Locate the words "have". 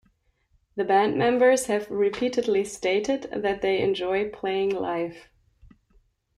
1.67-1.87